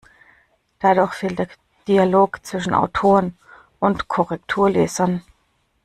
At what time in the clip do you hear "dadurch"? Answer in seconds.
0.79-1.13